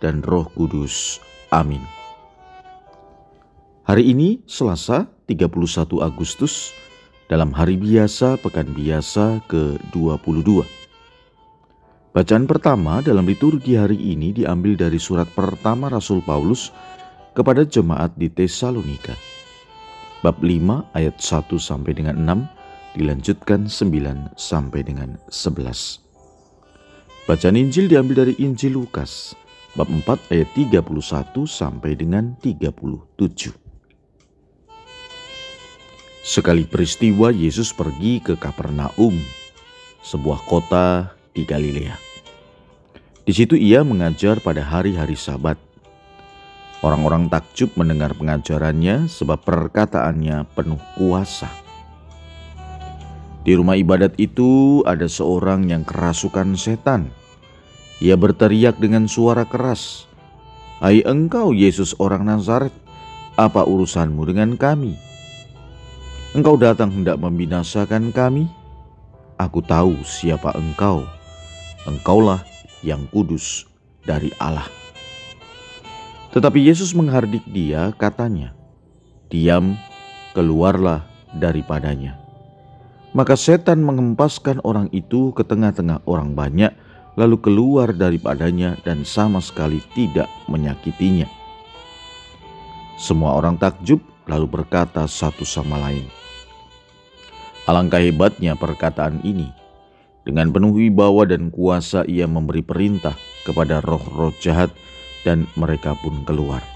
[0.00, 1.22] dan Roh Kudus.
[1.54, 1.80] Amin.
[3.86, 6.74] Hari ini Selasa 31 Agustus
[7.30, 10.66] dalam hari biasa pekan biasa ke-22.
[12.10, 16.72] Bacaan pertama dalam liturgi hari ini diambil dari surat pertama Rasul Paulus
[17.36, 19.12] kepada jemaat di Tesalonika.
[20.24, 26.02] Bab 5 ayat 1 sampai dengan 6 dilanjutkan 9 sampai dengan 11.
[27.28, 29.36] Bacaan Injil diambil dari Injil Lukas
[29.76, 33.52] bab 4 ayat 31 sampai dengan 37.
[36.24, 39.20] Sekali peristiwa Yesus pergi ke Kapernaum,
[40.00, 41.94] sebuah kota di Galilea.
[43.22, 45.60] Di situ ia mengajar pada hari-hari Sabat.
[46.80, 51.52] Orang-orang takjub mendengar pengajarannya sebab perkataannya penuh kuasa.
[53.46, 57.12] Di rumah ibadat itu ada seorang yang kerasukan setan.
[57.96, 60.04] Ia berteriak dengan suara keras,
[60.84, 62.72] "Hai engkau Yesus orang Nazaret,
[63.36, 64.96] apa urusanmu dengan kami?
[66.36, 68.44] Engkau datang hendak membinasakan kami?
[69.40, 71.04] Aku tahu siapa engkau.
[71.88, 72.44] Engkaulah
[72.84, 73.68] yang kudus
[74.04, 74.68] dari Allah.
[76.36, 78.52] Tetapi Yesus menghardik dia, katanya,
[79.32, 79.80] "Diam,
[80.36, 82.20] keluarlah daripadanya."
[83.16, 86.76] Maka setan mengempaskan orang itu ke tengah-tengah orang banyak,
[87.16, 91.26] lalu keluar daripadanya dan sama sekali tidak menyakitinya.
[93.00, 96.04] Semua orang takjub, lalu berkata satu sama lain,
[97.68, 99.48] "Alangkah hebatnya perkataan ini!
[100.26, 103.14] Dengan penuh wibawa dan kuasa ia memberi perintah
[103.46, 104.74] kepada roh-roh jahat
[105.22, 106.66] dan mereka pun keluar.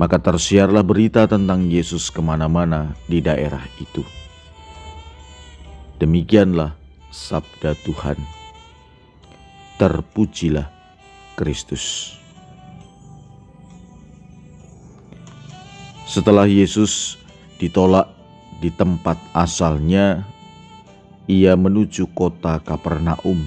[0.00, 4.00] Maka tersiarlah berita tentang Yesus ke mana-mana di daerah itu.
[6.00, 6.72] Demikianlah
[7.12, 8.39] sabda Tuhan.
[9.80, 10.68] Terpujilah
[11.40, 12.12] Kristus.
[16.04, 17.16] Setelah Yesus
[17.56, 18.12] ditolak
[18.60, 20.28] di tempat asalnya
[21.24, 23.40] ia menuju kota Kapernaum.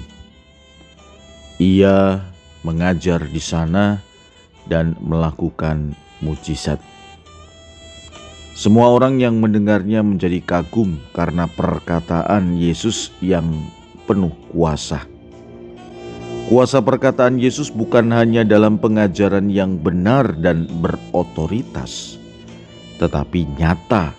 [1.62, 2.18] Ia
[2.66, 4.02] mengajar di sana
[4.66, 6.82] dan melakukan mujizat.
[8.58, 13.46] Semua orang yang mendengarnya menjadi kagum karena perkataan Yesus yang
[14.10, 15.13] penuh kuasa.
[16.44, 22.20] Kuasa perkataan Yesus bukan hanya dalam pengajaran yang benar dan berotoritas,
[23.00, 24.12] tetapi nyata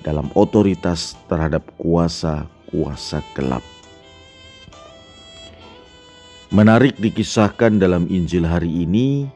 [0.00, 3.60] dalam otoritas terhadap kuasa kuasa gelap.
[6.48, 9.28] Menarik dikisahkan dalam Injil hari ini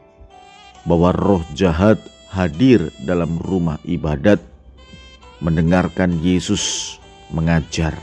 [0.89, 2.01] bahwa roh jahat
[2.33, 4.41] hadir dalam rumah ibadat
[5.37, 6.97] mendengarkan Yesus
[7.29, 7.93] mengajar.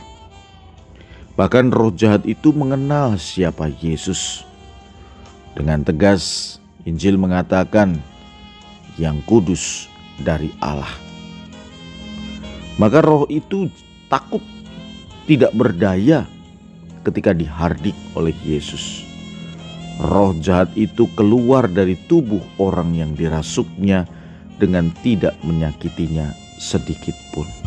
[1.34, 4.46] Bahkan roh jahat itu mengenal siapa Yesus.
[5.54, 6.56] Dengan tegas
[6.86, 7.98] Injil mengatakan
[8.94, 9.90] yang kudus
[10.22, 10.90] dari Allah.
[12.78, 13.70] Maka roh itu
[14.06, 14.42] takut
[15.26, 16.26] tidak berdaya
[17.02, 19.02] ketika dihardik oleh Yesus.
[19.98, 24.06] Roh jahat itu keluar dari tubuh orang yang dirasuknya
[24.58, 27.63] dengan tidak menyakitinya sedikit pun.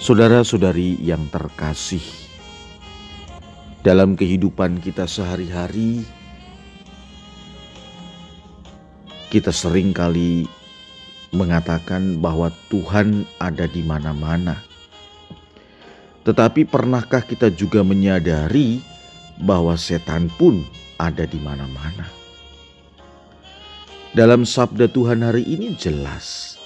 [0.00, 2.02] Saudara-saudari yang terkasih,
[3.84, 6.08] dalam kehidupan kita sehari-hari,
[9.28, 10.48] kita sering kali
[11.36, 14.70] mengatakan bahwa Tuhan ada di mana-mana
[16.20, 18.84] tetapi pernahkah kita juga menyadari
[19.40, 20.60] bahwa setan pun
[21.00, 22.04] ada di mana-mana?
[24.12, 26.59] Dalam sabda Tuhan hari ini jelas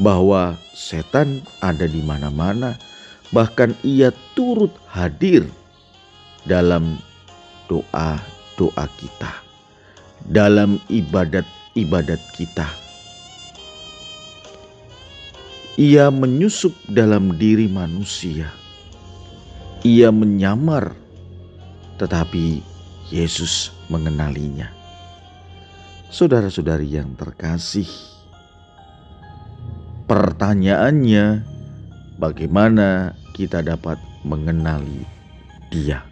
[0.00, 2.76] bahwa setan ada di mana-mana,
[3.32, 5.44] bahkan ia turut hadir
[6.44, 7.00] dalam
[7.66, 9.32] doa-doa kita,
[10.28, 12.68] dalam ibadat-ibadat kita.
[15.76, 18.48] Ia menyusup dalam diri manusia
[19.86, 20.98] ia menyamar,
[21.94, 22.58] tetapi
[23.14, 24.66] Yesus mengenalinya.
[26.10, 27.86] Saudara-saudari yang terkasih,
[30.06, 31.42] pertanyaannya,
[32.16, 35.02] bagaimana kita dapat mengenali
[35.74, 36.02] Dia?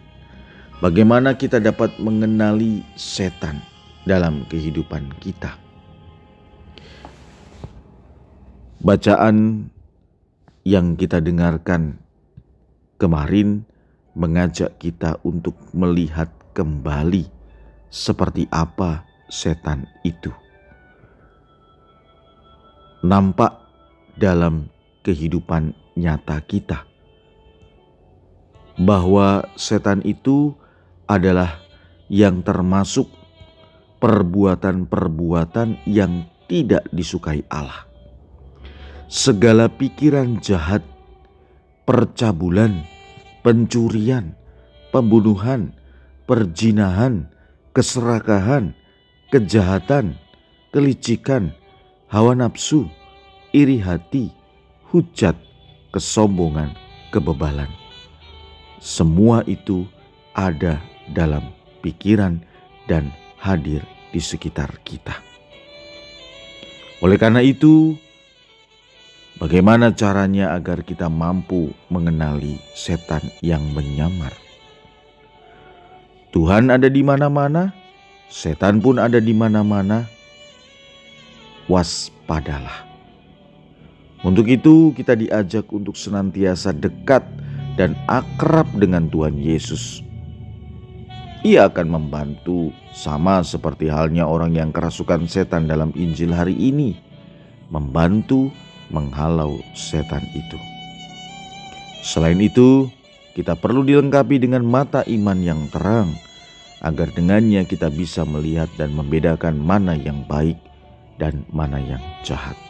[0.83, 3.63] Bagaimana kita dapat mengenali setan
[4.03, 5.55] dalam kehidupan kita?
[8.83, 9.65] Bacaan
[10.67, 11.97] yang kita dengarkan
[12.99, 13.63] kemarin
[14.13, 17.25] mengajak kita untuk melihat kembali
[17.89, 20.29] seperti apa setan itu.
[23.01, 23.64] Nampak
[24.15, 24.71] dalam
[25.03, 26.83] kehidupan nyata kita
[28.75, 30.51] bahwa setan itu
[31.07, 31.63] adalah
[32.11, 33.07] yang termasuk
[34.03, 37.87] perbuatan-perbuatan yang tidak disukai Allah.
[39.07, 40.83] Segala pikiran jahat,
[41.87, 42.83] percabulan,
[43.41, 44.35] pencurian,
[44.91, 45.73] pembunuhan,
[46.25, 47.29] perjinahan,
[47.71, 48.73] keserakahan,
[49.29, 50.17] kejahatan,
[50.73, 51.53] kelicikan,
[52.09, 52.89] hawa nafsu,
[53.55, 54.35] iri hati,
[54.91, 55.39] hujat,
[55.95, 56.75] kesombongan,
[57.07, 57.71] kebebalan.
[58.83, 59.87] Semua itu
[60.35, 60.83] ada
[61.15, 62.43] dalam pikiran
[62.91, 63.79] dan hadir
[64.11, 65.15] di sekitar kita.
[66.99, 67.95] Oleh karena itu,
[69.39, 74.35] bagaimana caranya agar kita mampu mengenali setan yang menyamar?
[76.35, 77.71] Tuhan ada di mana-mana,
[78.27, 80.11] setan pun ada di mana-mana.
[81.71, 82.94] Waspadalah.
[84.25, 87.21] Untuk itu, kita diajak untuk senantiasa dekat
[87.77, 90.05] dan akrab dengan Tuhan Yesus
[91.45, 96.97] ia akan membantu sama seperti halnya orang yang kerasukan setan dalam Injil hari ini,
[97.69, 98.49] membantu
[98.89, 100.57] menghalau setan itu.
[102.01, 102.89] Selain itu,
[103.37, 106.17] kita perlu dilengkapi dengan mata iman yang terang,
[106.81, 110.57] agar dengannya kita bisa melihat dan membedakan mana yang baik
[111.21, 112.64] dan mana yang jahat.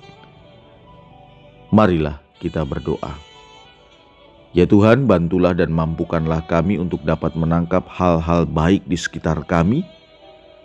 [1.75, 3.19] Marilah kita berdoa.
[4.55, 9.83] Ya Tuhan, bantulah dan mampukanlah kami untuk dapat menangkap hal-hal baik di sekitar kami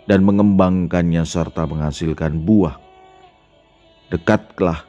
[0.07, 2.79] dan mengembangkannya serta menghasilkan buah.
[4.07, 4.87] Dekatlah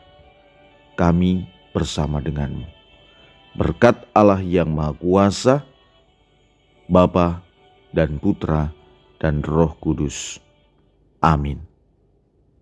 [0.95, 2.71] kami bersama denganmu.
[3.59, 5.67] Berkat Allah yang Maha Kuasa,
[6.87, 7.43] Bapa
[7.91, 8.71] dan Putra
[9.19, 10.39] dan Roh Kudus.
[11.19, 11.72] Amin.